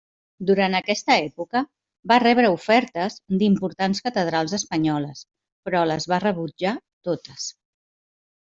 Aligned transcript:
Durant 0.49 0.75
aquesta 0.77 1.17
època, 1.25 1.61
va 2.11 2.17
rebre 2.23 2.49
ofertes 2.55 3.17
d'importants 3.43 4.03
catedrals 4.07 4.57
espanyoles, 4.61 5.23
però 5.69 5.85
les 5.93 6.09
va 6.15 6.23
rebutjar 6.25 6.77
totes. 7.11 7.51